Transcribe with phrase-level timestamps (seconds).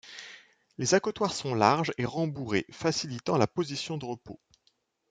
[0.79, 4.39] Les accotoirs sont larges et rembourrés, facilitant la position de repos.